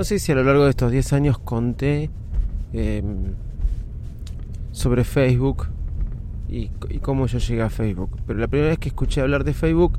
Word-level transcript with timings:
No 0.00 0.04
sé 0.04 0.18
si 0.18 0.32
a 0.32 0.34
lo 0.34 0.42
largo 0.44 0.64
de 0.64 0.70
estos 0.70 0.90
10 0.90 1.12
años 1.12 1.38
conté 1.38 2.08
em, 2.72 3.34
sobre 4.72 5.04
Facebook 5.04 5.66
y, 6.48 6.68
cómo 7.02 7.26
yo 7.26 7.38
llegué 7.38 7.60
a 7.60 7.68
Facebook. 7.68 8.08
Pero 8.26 8.38
la 8.38 8.48
primera 8.48 8.70
vez 8.70 8.78
que 8.78 8.88
escuché 8.88 9.20
hablar 9.20 9.44
de 9.44 9.52
Facebook 9.52 9.98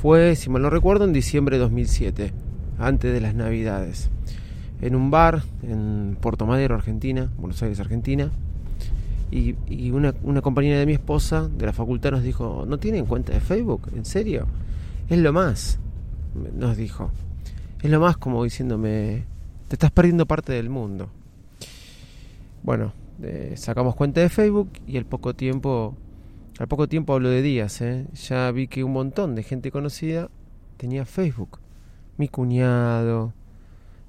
fue, 0.00 0.36
si 0.36 0.48
mal 0.48 0.62
no 0.62 0.70
recuerdo, 0.70 1.06
en 1.06 1.12
diciembre 1.12 1.56
de 1.56 1.62
2007, 1.62 2.32
antes 2.78 3.12
de 3.12 3.20
las 3.20 3.34
Navidades. 3.34 4.10
En 4.80 4.94
un 4.94 5.10
bar 5.10 5.42
en 5.64 6.16
Puerto 6.20 6.46
Madero, 6.46 6.76
Argentina, 6.76 7.28
Buenos 7.36 7.60
Aires, 7.64 7.80
Argentina. 7.80 8.30
Y, 9.32 9.56
y 9.66 9.90
una, 9.90 10.14
una 10.22 10.40
compañera 10.40 10.78
de 10.78 10.86
mi 10.86 10.92
esposa 10.92 11.48
de 11.48 11.66
la 11.66 11.72
facultad 11.72 12.12
nos 12.12 12.22
dijo, 12.22 12.64
¿no 12.64 12.78
tienen 12.78 13.06
cuenta 13.06 13.32
de 13.32 13.40
Facebook? 13.40 13.90
¿En 13.96 14.04
serio? 14.04 14.46
Es 15.08 15.18
lo 15.18 15.32
más, 15.32 15.80
nos 16.56 16.76
dijo. 16.76 17.10
Es 17.86 17.92
lo 17.92 18.00
más 18.00 18.16
como 18.16 18.42
diciéndome, 18.42 19.26
te 19.68 19.76
estás 19.76 19.92
perdiendo 19.92 20.26
parte 20.26 20.52
del 20.52 20.68
mundo. 20.68 21.08
Bueno, 22.64 22.92
eh, 23.22 23.54
sacamos 23.56 23.94
cuenta 23.94 24.20
de 24.20 24.28
Facebook 24.28 24.70
y 24.88 24.96
al 24.96 25.06
poco 25.06 25.36
tiempo, 25.36 25.94
al 26.58 26.66
poco 26.66 26.88
tiempo 26.88 27.14
hablo 27.14 27.28
de 27.28 27.42
días, 27.42 27.80
¿eh? 27.82 28.08
ya 28.12 28.50
vi 28.50 28.66
que 28.66 28.82
un 28.82 28.92
montón 28.92 29.36
de 29.36 29.44
gente 29.44 29.70
conocida 29.70 30.28
tenía 30.78 31.04
Facebook. 31.04 31.60
Mi 32.16 32.26
cuñado, 32.26 33.32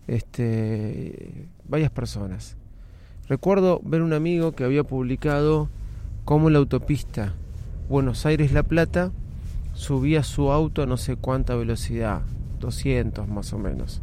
este, 0.08 1.48
varias 1.70 1.92
personas. 1.92 2.58
Recuerdo 3.30 3.80
ver 3.84 4.02
un 4.02 4.14
amigo 4.14 4.54
que 4.54 4.64
había 4.64 4.86
publicado 4.86 5.70
cómo 6.26 6.50
la 6.50 6.58
autopista 6.58 7.36
Buenos 7.90 8.26
Aires-La 8.26 8.64
Plata 8.64 9.12
subía 9.74 10.24
su 10.24 10.52
auto 10.52 10.82
a 10.82 10.88
no 10.88 10.98
sé 10.98 11.16
cuánta 11.16 11.56
velocidad, 11.56 12.24
200 12.60 13.28
más 13.28 13.54
o 13.54 13.60
menos. 13.60 14.02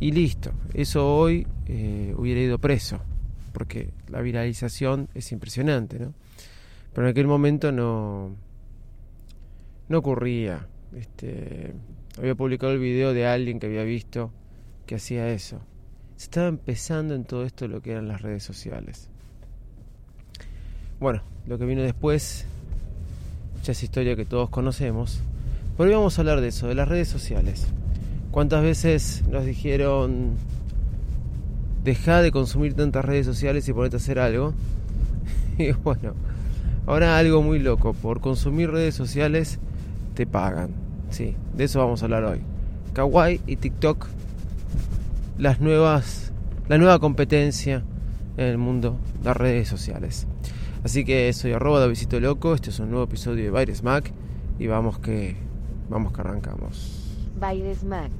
Y 0.00 0.12
listo, 0.12 0.52
eso 0.74 1.16
hoy 1.16 1.46
eh, 1.66 2.14
hubiera 2.16 2.40
ido 2.40 2.58
preso, 2.58 3.00
porque 3.52 3.90
la 4.08 4.20
viralización 4.20 5.08
es 5.14 5.32
impresionante, 5.32 5.98
¿no? 5.98 6.14
Pero 6.92 7.06
en 7.06 7.10
aquel 7.10 7.26
momento 7.26 7.72
no, 7.72 8.30
no 9.88 9.98
ocurría. 9.98 10.66
Este, 10.96 11.74
había 12.18 12.34
publicado 12.34 12.72
el 12.72 12.78
video 12.78 13.12
de 13.12 13.26
alguien 13.26 13.58
que 13.58 13.66
había 13.66 13.84
visto 13.84 14.32
que 14.86 14.94
hacía 14.94 15.28
eso. 15.28 15.60
Se 16.16 16.24
estaba 16.24 16.48
empezando 16.48 17.14
en 17.14 17.24
todo 17.24 17.44
esto 17.44 17.68
lo 17.68 17.80
que 17.80 17.92
eran 17.92 18.08
las 18.08 18.22
redes 18.22 18.42
sociales. 18.42 19.08
Bueno, 21.00 21.22
lo 21.46 21.58
que 21.58 21.64
vino 21.64 21.82
después 21.82 22.46
ya 23.62 23.72
es 23.72 23.82
historia 23.82 24.16
que 24.16 24.24
todos 24.24 24.50
conocemos. 24.50 25.20
Pero 25.78 25.90
hoy 25.90 25.94
vamos 25.94 26.18
a 26.18 26.22
hablar 26.22 26.40
de 26.40 26.48
eso, 26.48 26.66
de 26.66 26.74
las 26.74 26.88
redes 26.88 27.06
sociales. 27.06 27.68
¿Cuántas 28.32 28.64
veces 28.64 29.22
nos 29.30 29.46
dijeron, 29.46 30.32
deja 31.84 32.20
de 32.20 32.32
consumir 32.32 32.74
tantas 32.74 33.04
redes 33.04 33.24
sociales 33.24 33.68
y 33.68 33.72
ponete 33.72 33.94
a 33.94 33.98
hacer 33.98 34.18
algo? 34.18 34.54
Y 35.56 35.72
bueno, 35.72 36.14
ahora 36.86 37.16
algo 37.18 37.42
muy 37.42 37.60
loco, 37.60 37.92
por 37.92 38.20
consumir 38.20 38.70
redes 38.70 38.96
sociales 38.96 39.60
te 40.14 40.26
pagan. 40.26 40.70
Sí, 41.10 41.36
de 41.56 41.64
eso 41.64 41.78
vamos 41.78 42.02
a 42.02 42.06
hablar 42.06 42.24
hoy. 42.24 42.40
Kawaii 42.92 43.40
y 43.46 43.56
TikTok, 43.56 44.06
las 45.36 45.60
nuevas, 45.60 46.32
la 46.68 46.78
nueva 46.78 46.98
competencia 46.98 47.84
en 48.36 48.46
el 48.46 48.58
mundo 48.58 48.98
de 49.20 49.24
las 49.26 49.36
redes 49.36 49.68
sociales. 49.68 50.26
Así 50.82 51.04
que 51.04 51.32
soy 51.32 51.52
arroba 51.52 51.78
Davidito 51.78 52.18
Loco, 52.18 52.54
este 52.54 52.70
es 52.70 52.80
un 52.80 52.90
nuevo 52.90 53.04
episodio 53.04 53.44
de 53.44 53.50
Baires 53.50 53.84
Mac 53.84 54.12
y 54.58 54.66
vamos 54.66 54.98
que 54.98 55.47
Vamos 55.88 56.12
que 56.12 56.20
arrancamos. 56.20 57.16
Baires 57.38 57.82
Mac, 57.82 58.10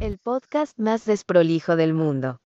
el 0.00 0.18
podcast 0.18 0.78
más 0.78 1.04
desprolijo 1.04 1.76
del 1.76 1.92
mundo. 1.92 2.40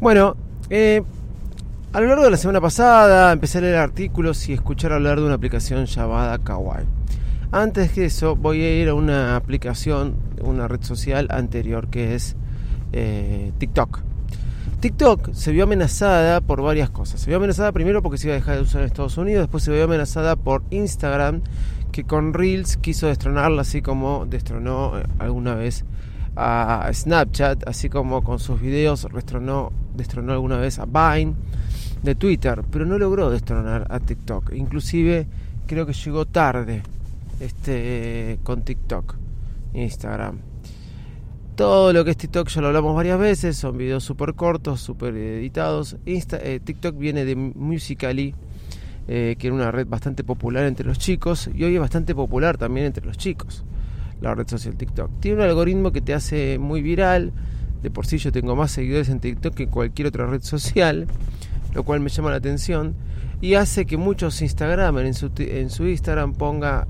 Bueno, 0.00 0.36
eh, 0.68 1.02
a 1.94 2.00
lo 2.00 2.08
largo 2.08 2.24
de 2.24 2.30
la 2.32 2.36
semana 2.36 2.60
pasada 2.60 3.32
empecé 3.32 3.58
a 3.58 3.60
leer 3.60 3.76
artículos 3.76 4.48
y 4.48 4.52
escuchar 4.52 4.92
hablar 4.92 5.20
de 5.20 5.26
una 5.26 5.34
aplicación 5.34 5.86
llamada 5.86 6.36
Kawaii. 6.38 6.86
Antes 7.52 7.94
de 7.94 8.06
eso 8.06 8.34
voy 8.34 8.62
a 8.62 8.82
ir 8.82 8.88
a 8.88 8.94
una 8.94 9.36
aplicación, 9.36 10.16
una 10.42 10.66
red 10.66 10.82
social 10.82 11.28
anterior 11.30 11.86
que 11.86 12.16
es 12.16 12.34
eh, 12.92 13.52
TikTok. 13.58 14.00
TikTok 14.80 15.34
se 15.34 15.52
vio 15.52 15.62
amenazada 15.62 16.40
por 16.40 16.62
varias 16.62 16.90
cosas. 16.90 17.20
Se 17.20 17.28
vio 17.28 17.36
amenazada 17.36 17.70
primero 17.70 18.02
porque 18.02 18.18
se 18.18 18.26
iba 18.26 18.34
a 18.34 18.40
dejar 18.40 18.56
de 18.56 18.62
usar 18.62 18.80
en 18.80 18.88
Estados 18.88 19.16
Unidos, 19.16 19.42
después 19.42 19.62
se 19.62 19.70
vio 19.70 19.84
amenazada 19.84 20.34
por 20.34 20.64
Instagram, 20.70 21.42
que 21.92 22.02
con 22.02 22.34
Reels 22.34 22.76
quiso 22.76 23.06
destronarla 23.06 23.62
así 23.62 23.82
como 23.82 24.26
destronó 24.26 24.98
eh, 24.98 25.04
alguna 25.20 25.54
vez 25.54 25.84
a 26.34 26.90
Snapchat, 26.92 27.68
así 27.68 27.88
como 27.88 28.24
con 28.24 28.40
sus 28.40 28.60
videos 28.60 29.06
destronó, 29.14 29.70
destronó 29.94 30.32
alguna 30.32 30.56
vez 30.56 30.80
a 30.80 30.86
Vine 30.86 31.34
de 32.04 32.14
Twitter, 32.14 32.62
pero 32.70 32.84
no 32.84 32.98
logró 32.98 33.30
destronar 33.30 33.86
a 33.90 33.98
TikTok. 33.98 34.52
Inclusive 34.52 35.26
creo 35.66 35.86
que 35.86 35.94
llegó 35.94 36.26
tarde 36.26 36.82
este 37.40 38.38
con 38.42 38.62
TikTok, 38.62 39.16
Instagram. 39.72 40.38
Todo 41.56 41.92
lo 41.92 42.04
que 42.04 42.10
es 42.10 42.16
TikTok 42.16 42.48
ya 42.48 42.60
lo 42.60 42.66
hablamos 42.66 42.94
varias 42.94 43.18
veces, 43.18 43.56
son 43.56 43.78
videos 43.78 44.04
súper 44.04 44.34
cortos, 44.34 44.80
súper 44.80 45.16
editados. 45.16 45.96
Eh, 46.04 46.60
TikTok 46.62 46.98
viene 46.98 47.24
de 47.24 47.36
Musical.ly, 47.36 48.34
eh, 49.06 49.36
que 49.38 49.46
era 49.46 49.54
una 49.54 49.70
red 49.70 49.86
bastante 49.86 50.24
popular 50.24 50.64
entre 50.64 50.84
los 50.84 50.98
chicos 50.98 51.48
y 51.54 51.64
hoy 51.64 51.74
es 51.74 51.80
bastante 51.80 52.14
popular 52.14 52.58
también 52.58 52.86
entre 52.86 53.06
los 53.06 53.16
chicos, 53.16 53.64
la 54.20 54.34
red 54.34 54.48
social 54.48 54.76
TikTok. 54.76 55.20
Tiene 55.20 55.38
un 55.38 55.44
algoritmo 55.44 55.92
que 55.92 56.00
te 56.00 56.12
hace 56.12 56.58
muy 56.58 56.82
viral, 56.82 57.32
de 57.82 57.90
por 57.90 58.04
sí 58.04 58.18
yo 58.18 58.32
tengo 58.32 58.56
más 58.56 58.72
seguidores 58.72 59.08
en 59.08 59.20
TikTok 59.20 59.54
que 59.54 59.62
en 59.62 59.70
cualquier 59.70 60.08
otra 60.08 60.26
red 60.26 60.42
social, 60.42 61.06
lo 61.74 61.82
cual 61.82 62.00
me 62.00 62.08
llama 62.08 62.30
la 62.30 62.36
atención 62.36 62.94
y 63.40 63.54
hace 63.54 63.84
que 63.84 63.96
muchos 63.96 64.40
Instagramers 64.40 65.22
en 65.38 65.70
su, 65.70 65.86
Instagram 65.86 66.32
ponga, 66.32 66.86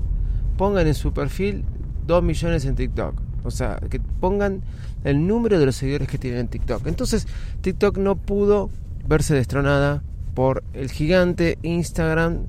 pongan 0.57 0.87
en 0.87 0.93
su 0.93 1.11
perfil 1.11 1.65
2 2.07 2.23
millones 2.23 2.65
en 2.65 2.75
TikTok. 2.75 3.15
O 3.43 3.51
sea, 3.51 3.79
que 3.89 3.99
pongan 3.99 4.61
el 5.03 5.27
número 5.27 5.59
de 5.59 5.65
los 5.65 5.75
seguidores 5.75 6.07
que 6.07 6.17
tienen 6.17 6.41
en 6.41 6.47
TikTok. 6.47 6.87
Entonces, 6.87 7.27
TikTok 7.61 7.97
no 7.97 8.15
pudo 8.15 8.69
verse 9.07 9.35
destronada 9.35 10.01
por 10.33 10.63
el 10.73 10.89
gigante 10.91 11.57
Instagram, 11.61 12.45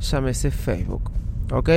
llámese 0.00 0.50
Facebook. 0.50 1.10
¿Ok? 1.52 1.70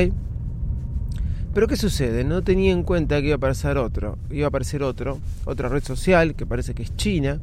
Pero 1.54 1.68
¿qué 1.68 1.78
sucede? 1.78 2.24
No 2.24 2.42
tenía 2.42 2.72
en 2.72 2.84
cuenta 2.84 3.20
que 3.20 3.28
iba 3.28 3.36
a 3.36 3.38
aparecer 3.38 3.78
otro. 3.78 4.18
Iba 4.32 4.46
a 4.46 4.50
aparecer 4.50 4.82
otro, 4.82 5.20
otra 5.46 5.70
red 5.70 5.84
social 5.84 6.36
que 6.36 6.46
parece 6.46 6.74
que 6.74 6.84
es 6.84 6.96
China, 6.96 7.40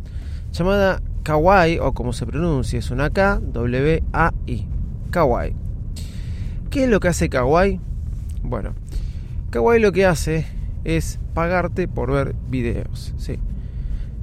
llamada 0.53 1.01
Kawaii, 1.31 1.79
o 1.79 1.93
como 1.93 2.13
se 2.13 2.27
pronuncia, 2.27 2.81
es 2.81 2.91
una 2.91 3.09
K, 3.11 3.41
W, 3.41 4.03
A, 4.13 4.33
I. 4.49 4.67
Kawaii. 5.13 5.55
¿Qué 6.71 6.83
es 6.83 6.91
lo 6.91 6.99
que 6.99 7.07
hace 7.07 7.29
Kawaii? 7.29 7.79
Bueno, 8.43 8.75
Kawaii 9.51 9.81
lo 9.81 9.93
que 9.93 10.07
hace 10.07 10.45
es 10.83 11.21
pagarte 11.33 11.87
por 11.87 12.11
ver 12.11 12.35
videos. 12.49 13.15
¿sí? 13.17 13.39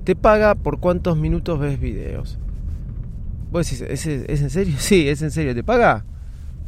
Te 0.04 0.18
paga 0.18 0.56
por 0.56 0.82
cuántos 0.82 1.16
minutos 1.16 1.62
ves 1.62 1.80
videos. 1.80 2.40
Vos 3.52 3.72
decís, 3.72 3.86
¿es, 3.88 4.06
¿es 4.06 4.42
en 4.42 4.50
serio? 4.50 4.76
Sí, 4.80 5.08
es 5.08 5.22
en 5.22 5.32
serio. 5.32 5.56
¿Te 5.56 5.64
paga? 5.64 6.04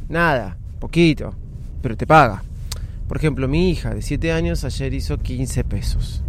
Nada, 0.08 0.56
poquito, 0.80 1.34
pero 1.82 1.98
te 1.98 2.08
paga. 2.08 2.44
Por 3.10 3.18
ejemplo, 3.18 3.50
mi 3.50 3.72
hija 3.72 3.94
de 3.94 4.02
7 4.02 4.32
años 4.32 4.64
ayer 4.64 4.94
hizo 4.94 5.18
15 5.18 5.66
pesos. 5.66 6.24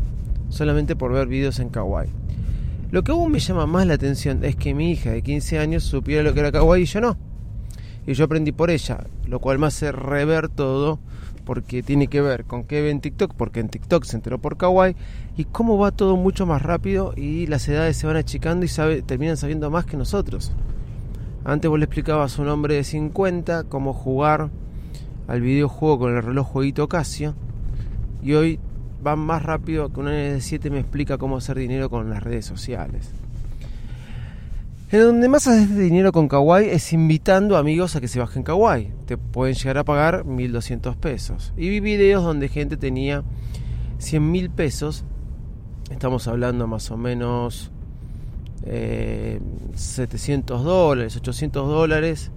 Solamente 0.49 0.97
por 0.97 1.13
ver 1.13 1.29
videos 1.29 1.61
en 1.61 1.69
Kawaii. 1.69 2.20
Lo 2.91 3.05
que 3.05 3.13
aún 3.13 3.31
me 3.31 3.39
llama 3.39 3.67
más 3.67 3.87
la 3.87 3.95
atención 3.95 4.45
es 4.45 4.57
que 4.57 4.75
mi 4.75 4.91
hija 4.91 5.11
de 5.11 5.23
15 5.23 5.61
años 5.61 5.85
supiera 5.85 6.25
lo 6.25 6.35
que 6.35 6.41
era 6.41 6.51
Kawaii 6.51 6.83
y 6.83 6.87
yo 6.87 7.01
no. 7.01 7.17
Y 8.05 8.15
yo 8.15 8.25
aprendí 8.25 8.51
por 8.51 8.71
ella, 8.71 9.07
lo 9.27 9.39
cual 9.39 9.61
me 9.61 9.67
hace 9.69 9.93
rever 9.93 10.49
todo 10.49 10.99
porque 11.45 11.83
tiene 11.83 12.09
que 12.09 12.21
ver 12.21 12.45
con 12.45 12.65
qué 12.65 12.83
ve 12.83 12.91
en 12.91 13.01
TikTok, 13.01 13.35
porque 13.35 13.61
en 13.61 13.69
TikTok 13.69 14.05
se 14.05 14.17
enteró 14.17 14.39
por 14.39 14.57
Kawaii 14.57 14.97
y 15.37 15.45
cómo 15.45 15.79
va 15.79 15.93
todo 15.93 16.17
mucho 16.17 16.47
más 16.47 16.63
rápido 16.63 17.13
y 17.17 17.47
las 17.47 17.69
edades 17.69 17.97
se 17.97 18.07
van 18.07 18.17
achicando 18.17 18.67
y 18.67 19.03
terminan 19.03 19.37
sabiendo 19.37 19.71
más 19.71 19.85
que 19.85 19.97
nosotros. 19.97 20.53
Antes 21.45 21.71
vos 21.71 21.79
le 21.79 21.85
explicabas 21.85 22.39
a 22.39 22.43
un 22.43 22.49
hombre 22.49 22.75
de 22.75 22.85
50 22.85 23.65
cómo 23.65 23.93
jugar 23.93 24.51
al 25.29 25.41
videojuego 25.41 26.01
con 26.01 26.17
el 26.17 26.23
reloj 26.23 26.47
jueguito 26.47 26.89
Casio 26.89 27.35
y 28.23 28.35
hoy 28.35 28.61
van 29.03 29.19
más 29.19 29.43
rápido 29.43 29.93
que 29.93 30.01
un 30.01 30.07
nene 30.07 30.35
de 30.35 30.41
7 30.41 30.71
me 30.71 30.81
explica 30.81 31.19
cómo 31.19 31.37
hacer 31.37 31.59
dinero 31.59 31.91
con 31.91 32.11
las 32.11 32.23
redes 32.23 32.47
sociales. 32.47 33.13
En 34.93 35.03
donde 35.03 35.29
más 35.29 35.47
haces 35.47 35.77
dinero 35.77 36.11
con 36.11 36.27
Kawaii 36.27 36.69
es 36.69 36.93
invitando 36.93 37.57
amigos 37.57 37.95
a 37.95 38.01
que 38.01 38.09
se 38.09 38.19
bajen 38.19 38.43
Kawaii. 38.43 38.93
Te 39.07 39.17
pueden 39.17 39.55
llegar 39.55 39.79
a 39.79 39.85
pagar 39.85 40.25
1200 40.25 40.97
pesos. 40.97 41.53
Y 41.57 41.69
vi 41.69 41.79
videos 41.79 42.25
donde 42.25 42.49
gente 42.49 42.77
tenía 42.77 43.23
100 43.99 44.33
mil 44.33 44.51
pesos. 44.51 45.05
Estamos 45.93 46.27
hablando 46.27 46.67
más 46.67 46.91
o 46.91 46.97
menos 46.97 47.71
700 48.65 50.61
eh, 50.61 50.65
dólares, 50.65 51.17
800 51.17 51.69
dólares. 51.69 52.33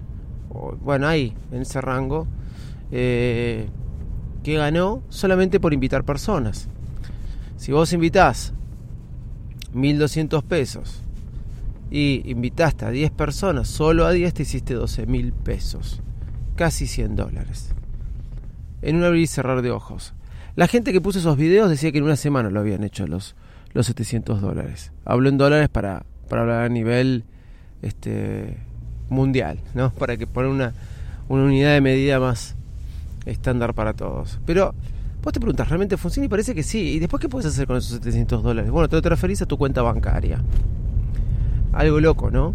Bueno, 0.84 1.08
ahí, 1.08 1.34
en 1.52 1.64
ese 1.64 1.82
rango. 1.82 2.28
Eh, 2.92 3.68
que 4.44 4.56
ganó 4.56 5.02
solamente 5.10 5.60
por 5.60 5.74
invitar 5.74 6.04
personas. 6.04 6.68
Si 7.58 7.72
vos 7.72 7.94
invitás 7.94 8.54
1200 9.74 10.44
pesos 10.44 11.02
y 11.90 12.30
invitaste 12.30 12.86
a 12.86 12.90
10 12.90 13.12
personas, 13.12 13.68
solo 13.68 14.06
a 14.06 14.12
10 14.12 14.34
te 14.34 14.44
hiciste 14.44 14.74
12 14.74 15.06
mil 15.06 15.32
pesos, 15.32 16.02
casi 16.56 16.88
100 16.88 17.16
dólares. 17.16 17.70
En 18.82 18.98
un 18.98 19.06
abrir 19.06 19.22
y 19.22 19.28
cerrar 19.28 19.62
de 19.62 19.72
ojos. 19.72 20.14
La 20.56 20.68
gente 20.68 20.92
que 20.92 21.02
puso 21.02 21.20
esos 21.20 21.38
videos 21.38 21.70
decía 21.70 21.92
que 21.92 21.98
en 21.98 22.04
una 22.04 22.18
semana 22.18 22.50
lo 22.50 22.60
habían 22.60 22.84
hecho 22.84 23.08
los, 23.08 23.36
los 23.74 23.88
700 23.88 24.42
dólares. 24.42 24.92
Hablo 25.06 25.30
en 25.30 25.38
dólares 25.38 25.70
para, 25.70 26.06
para 26.30 26.42
hablar 26.42 26.64
a 26.66 26.70
nivel 26.70 27.24
este, 27.82 28.58
mundial, 29.10 29.60
¿no? 29.74 29.92
Para 29.98 30.18
que 30.18 30.28
poner 30.28 30.52
una, 30.52 30.74
una 31.30 31.44
unidad 31.44 31.74
de 31.74 31.82
medida 31.82 32.20
más 32.20 32.56
estándar 33.26 33.74
para 33.74 33.94
todos. 33.94 34.40
Pero 34.46 34.74
vos 35.22 35.34
te 35.34 35.40
preguntas, 35.40 35.70
¿realmente 35.70 35.98
funciona? 35.98 36.26
Y 36.26 36.30
parece 36.30 36.54
que 36.54 36.64
sí. 36.64 36.94
¿Y 36.94 37.00
después 37.00 37.22
qué 37.22 37.30
puedes 37.30 37.48
hacer 37.48 37.68
con 37.68 37.78
esos 37.78 37.92
700 37.98 38.44
dólares? 38.44 38.72
Bueno, 38.72 38.90
te 38.90 38.96
lo 38.96 39.02
transferís 39.02 39.42
a 39.42 39.46
tu 39.46 39.58
cuenta 39.58 39.82
bancaria 39.82 40.40
algo 41.74 42.00
loco, 42.00 42.32
¿no? 42.32 42.54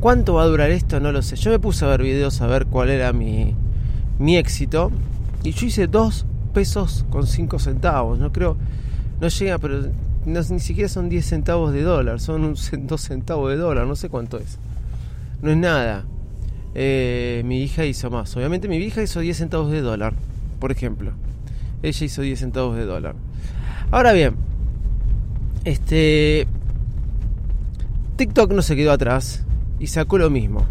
¿Cuánto 0.00 0.34
va 0.34 0.42
a 0.42 0.46
durar 0.46 0.70
esto? 0.70 1.00
No 1.00 1.12
lo 1.12 1.22
sé. 1.22 1.36
Yo 1.36 1.50
me 1.50 1.58
puse 1.58 1.84
a 1.84 1.88
ver 1.88 2.02
videos 2.02 2.40
a 2.40 2.46
ver 2.46 2.66
cuál 2.66 2.88
era 2.88 3.12
mi, 3.12 3.54
mi 4.18 4.36
éxito. 4.36 4.90
Y 5.44 5.52
yo 5.52 5.66
hice 5.66 5.86
dos 5.86 6.26
pesos 6.54 7.04
con 7.10 7.26
cinco 7.26 7.58
centavos. 7.58 8.18
No 8.18 8.32
creo, 8.32 8.56
no 9.20 9.28
llega, 9.28 9.58
pero 9.58 9.82
no, 10.24 10.40
ni 10.50 10.60
siquiera 10.60 10.88
son 10.88 11.08
10 11.08 11.24
centavos 11.24 11.72
de 11.72 11.82
dólar. 11.82 12.20
Son 12.20 12.44
un, 12.44 12.56
dos 12.86 13.00
centavos 13.02 13.50
de 13.50 13.56
dólar. 13.56 13.86
No 13.86 13.96
sé 13.96 14.08
cuánto 14.08 14.38
es. 14.38 14.58
No 15.42 15.50
es 15.50 15.56
nada. 15.56 16.04
Eh, 16.80 17.42
mi 17.44 17.60
hija 17.60 17.84
hizo 17.84 18.08
más. 18.08 18.36
Obviamente 18.36 18.68
mi 18.68 18.76
hija 18.76 19.02
hizo 19.02 19.18
10 19.18 19.36
centavos 19.36 19.72
de 19.72 19.80
dólar. 19.80 20.14
Por 20.60 20.70
ejemplo. 20.70 21.10
Ella 21.82 22.06
hizo 22.06 22.22
10 22.22 22.38
centavos 22.38 22.76
de 22.76 22.84
dólar. 22.84 23.16
Ahora 23.90 24.12
bien. 24.12 24.36
Este 25.64 26.46
TikTok 28.14 28.52
no 28.52 28.62
se 28.62 28.76
quedó 28.76 28.92
atrás 28.92 29.44
y 29.80 29.88
sacó 29.88 30.18
lo 30.18 30.30
mismo. 30.30 30.66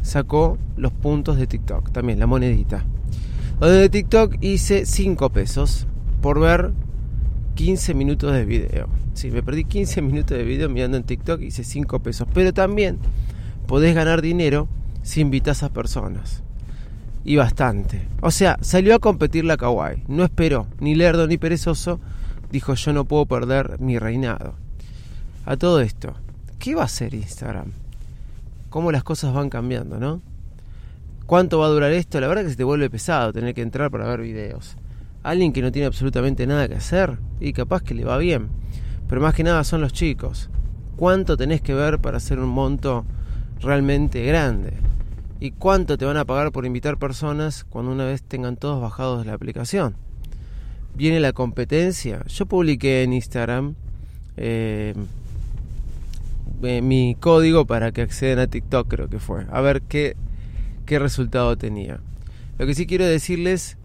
Sacó 0.00 0.56
los 0.78 0.92
puntos 0.92 1.36
de 1.36 1.46
TikTok, 1.46 1.92
también 1.92 2.18
la 2.18 2.26
monedita. 2.26 2.86
Donde 3.60 3.76
de 3.76 3.88
TikTok 3.90 4.36
hice 4.40 4.86
5 4.86 5.28
pesos 5.30 5.86
por 6.22 6.40
ver 6.40 6.72
15 7.56 7.92
minutos 7.92 8.32
de 8.32 8.46
video. 8.46 8.88
Si 9.12 9.30
me 9.30 9.42
perdí 9.42 9.64
15 9.64 10.00
minutos 10.02 10.38
de 10.38 10.44
video 10.44 10.70
mirando 10.70 10.96
en 10.96 11.02
TikTok, 11.02 11.42
hice 11.42 11.62
5 11.62 11.98
pesos. 11.98 12.26
Pero 12.32 12.54
también 12.54 12.96
podés 13.66 13.94
ganar 13.94 14.22
dinero 14.22 14.66
si 15.06 15.20
invitas 15.20 15.62
a 15.62 15.68
personas. 15.68 16.42
Y 17.24 17.36
bastante. 17.36 18.08
O 18.22 18.32
sea, 18.32 18.58
salió 18.60 18.92
a 18.96 18.98
competir 18.98 19.44
la 19.44 19.56
Kawaii. 19.56 20.02
No 20.08 20.24
esperó, 20.24 20.66
ni 20.80 20.96
lerdo 20.96 21.28
ni 21.28 21.38
perezoso. 21.38 22.00
Dijo 22.50 22.74
yo 22.74 22.92
no 22.92 23.04
puedo 23.04 23.24
perder 23.24 23.78
mi 23.78 24.00
reinado. 24.00 24.54
A 25.44 25.56
todo 25.56 25.80
esto, 25.80 26.14
¿qué 26.58 26.74
va 26.74 26.82
a 26.82 26.86
hacer 26.86 27.14
Instagram? 27.14 27.70
Cómo 28.68 28.90
las 28.90 29.04
cosas 29.04 29.32
van 29.32 29.48
cambiando, 29.48 30.00
¿no? 30.00 30.22
¿Cuánto 31.26 31.60
va 31.60 31.66
a 31.66 31.70
durar 31.70 31.92
esto? 31.92 32.20
La 32.20 32.26
verdad 32.26 32.42
que 32.42 32.50
se 32.50 32.56
te 32.56 32.64
vuelve 32.64 32.90
pesado 32.90 33.32
tener 33.32 33.54
que 33.54 33.62
entrar 33.62 33.92
para 33.92 34.08
ver 34.08 34.22
videos. 34.22 34.76
Alguien 35.22 35.52
que 35.52 35.62
no 35.62 35.70
tiene 35.70 35.86
absolutamente 35.86 36.48
nada 36.48 36.66
que 36.66 36.74
hacer 36.74 37.16
y 37.38 37.52
capaz 37.52 37.84
que 37.84 37.94
le 37.94 38.04
va 38.04 38.18
bien. 38.18 38.48
Pero 39.08 39.20
más 39.20 39.34
que 39.34 39.44
nada 39.44 39.62
son 39.62 39.82
los 39.82 39.92
chicos. 39.92 40.50
¿Cuánto 40.96 41.36
tenés 41.36 41.60
que 41.60 41.74
ver 41.74 42.00
para 42.00 42.16
hacer 42.16 42.40
un 42.40 42.48
monto 42.48 43.04
realmente 43.60 44.24
grande? 44.26 44.72
¿Y 45.38 45.50
cuánto 45.50 45.98
te 45.98 46.04
van 46.04 46.16
a 46.16 46.24
pagar 46.24 46.50
por 46.50 46.64
invitar 46.64 46.98
personas 46.98 47.64
cuando 47.64 47.92
una 47.92 48.04
vez 48.04 48.22
tengan 48.22 48.56
todos 48.56 48.80
bajados 48.80 49.26
la 49.26 49.34
aplicación? 49.34 49.96
Viene 50.94 51.20
la 51.20 51.32
competencia. 51.32 52.24
Yo 52.26 52.46
publiqué 52.46 53.02
en 53.02 53.12
Instagram 53.12 53.74
eh, 54.38 54.94
eh, 56.62 56.80
mi 56.80 57.16
código 57.20 57.66
para 57.66 57.92
que 57.92 58.02
accedan 58.02 58.38
a 58.38 58.46
TikTok, 58.46 58.88
creo 58.88 59.08
que 59.08 59.18
fue. 59.18 59.46
A 59.50 59.60
ver 59.60 59.82
qué, 59.82 60.16
qué 60.86 60.98
resultado 60.98 61.56
tenía. 61.56 62.00
Lo 62.58 62.66
que 62.66 62.74
sí 62.74 62.86
quiero 62.86 63.04
decirles 63.04 63.76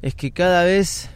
es 0.00 0.14
que 0.14 0.30
cada 0.30 0.64
vez 0.64 1.10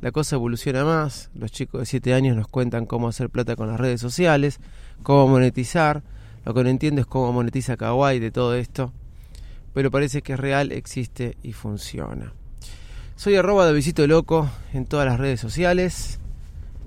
la 0.00 0.12
cosa 0.12 0.36
evoluciona 0.36 0.84
más. 0.84 1.30
Los 1.34 1.50
chicos 1.50 1.80
de 1.80 1.86
7 1.86 2.14
años 2.14 2.36
nos 2.36 2.46
cuentan 2.46 2.86
cómo 2.86 3.08
hacer 3.08 3.30
plata 3.30 3.56
con 3.56 3.66
las 3.66 3.80
redes 3.80 4.00
sociales, 4.00 4.60
cómo 5.02 5.26
monetizar. 5.26 6.02
Lo 6.48 6.54
que 6.54 6.64
no 6.64 6.70
entiendo 6.70 7.02
es 7.02 7.06
cómo 7.06 7.30
monetiza 7.30 7.76
Kawaii 7.76 8.20
de 8.20 8.30
todo 8.30 8.54
esto. 8.54 8.90
Pero 9.74 9.90
parece 9.90 10.22
que 10.22 10.32
es 10.32 10.40
real, 10.40 10.72
existe 10.72 11.36
y 11.42 11.52
funciona. 11.52 12.32
Soy 13.16 13.36
arroba 13.36 13.66
de 13.66 13.74
Visito 13.74 14.06
Loco 14.06 14.48
en 14.72 14.86
todas 14.86 15.04
las 15.04 15.20
redes 15.20 15.40
sociales. 15.40 16.18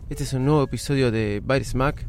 Este 0.09 0.23
es 0.23 0.33
un 0.33 0.45
nuevo 0.45 0.63
episodio 0.63 1.11
de 1.11 1.43
Virus 1.45 1.75
Mac 1.75 2.03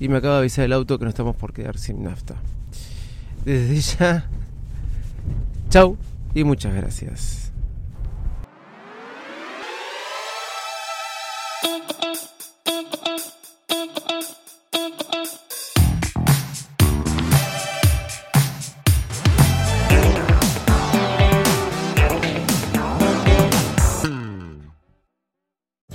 y 0.00 0.08
me 0.08 0.16
acaba 0.16 0.36
de 0.36 0.40
avisar 0.40 0.64
el 0.64 0.72
auto 0.72 0.98
que 0.98 1.04
no 1.04 1.10
estamos 1.10 1.36
por 1.36 1.52
quedar 1.52 1.76
sin 1.76 2.02
nafta. 2.02 2.36
Desde 3.44 3.78
ya, 3.78 4.26
chau 5.68 5.98
y 6.34 6.44
muchas 6.44 6.74
gracias. 6.74 7.45